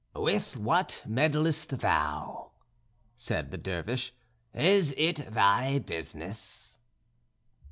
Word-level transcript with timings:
"With 0.15 0.57
what 0.57 1.03
meddlest 1.05 1.77
thou?" 1.77 2.53
said 3.15 3.51
the 3.51 3.57
Dervish; 3.59 4.15
"is 4.51 4.95
it 4.97 5.31
thy 5.31 5.77
business?" 5.77 6.79